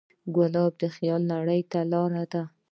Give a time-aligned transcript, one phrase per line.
[0.35, 2.43] ګلاب د خیال نړۍ ته لاره ده.